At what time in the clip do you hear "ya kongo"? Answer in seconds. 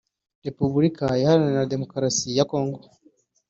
2.37-2.79